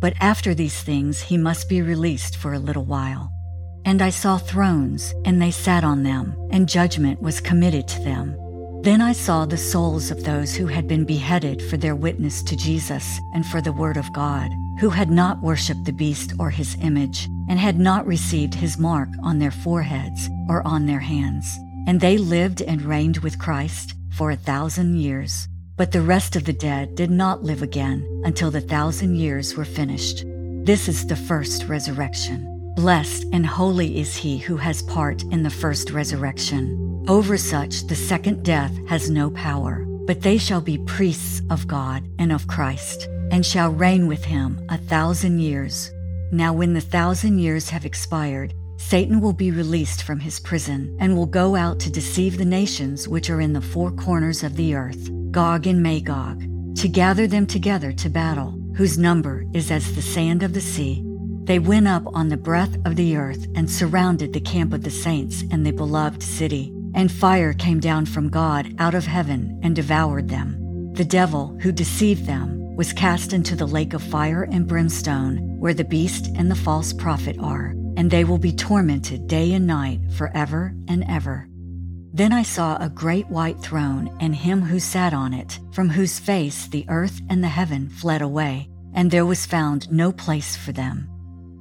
[0.00, 3.32] But after these things he must be released for a little while.
[3.84, 8.36] And I saw thrones, and they sat on them, and judgment was committed to them.
[8.82, 12.56] Then I saw the souls of those who had been beheaded for their witness to
[12.56, 16.76] Jesus and for the word of God, who had not worshipped the beast or his
[16.80, 21.58] image, and had not received his mark on their foreheads or on their hands.
[21.88, 25.48] And they lived and reigned with Christ for a thousand years.
[25.78, 29.64] But the rest of the dead did not live again until the thousand years were
[29.64, 30.24] finished.
[30.64, 32.74] This is the first resurrection.
[32.74, 37.04] Blessed and holy is he who has part in the first resurrection.
[37.06, 42.02] Over such the second death has no power, but they shall be priests of God
[42.18, 45.92] and of Christ, and shall reign with him a thousand years.
[46.32, 51.16] Now, when the thousand years have expired, Satan will be released from his prison and
[51.16, 54.74] will go out to deceive the nations which are in the four corners of the
[54.74, 56.42] earth Gog and Magog,
[56.76, 61.04] to gather them together to battle, whose number is as the sand of the sea.
[61.44, 64.90] They went up on the breath of the earth and surrounded the camp of the
[64.90, 66.72] saints and the beloved city.
[66.94, 70.92] And fire came down from God out of heaven and devoured them.
[70.94, 75.74] The devil, who deceived them, was cast into the lake of fire and brimstone, where
[75.74, 80.00] the beast and the false prophet are, and they will be tormented day and night
[80.12, 81.48] forever and ever.
[82.18, 86.18] Then I saw a great white throne and him who sat on it, from whose
[86.18, 90.72] face the earth and the heaven fled away, and there was found no place for
[90.72, 91.08] them.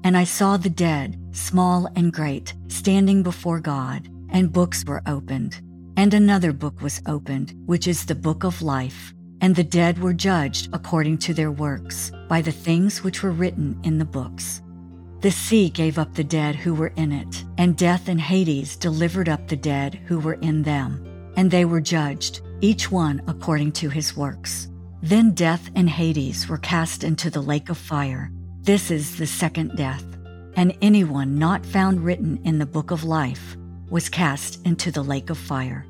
[0.03, 5.61] And I saw the dead, small and great, standing before God, and books were opened.
[5.95, 9.13] And another book was opened, which is the book of life.
[9.41, 13.79] And the dead were judged according to their works, by the things which were written
[13.83, 14.63] in the books.
[15.21, 19.27] The sea gave up the dead who were in it, and death and Hades delivered
[19.27, 21.03] up the dead who were in them.
[21.35, 24.67] And they were judged, each one according to his works.
[25.01, 28.31] Then death and Hades were cast into the lake of fire.
[28.61, 30.03] This is the second death.
[30.55, 33.57] And anyone not found written in the book of life
[33.89, 35.85] was cast into the lake of fire.